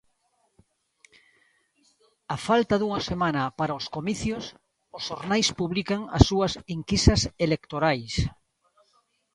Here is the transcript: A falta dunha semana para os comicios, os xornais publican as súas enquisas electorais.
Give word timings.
A 2.35 2.37
falta 2.47 2.75
dunha 2.77 3.01
semana 3.09 3.43
para 3.59 3.77
os 3.79 3.85
comicios, 3.95 4.43
os 4.97 5.03
xornais 5.07 5.47
publican 5.59 6.01
as 6.17 6.23
súas 6.29 6.53
enquisas 6.75 7.21
electorais. 7.45 8.13